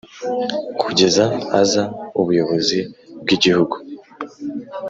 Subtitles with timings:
[0.81, 1.23] Kugeza
[1.61, 1.83] aza
[2.21, 2.79] ubuyobozi
[3.21, 3.75] bw igihugu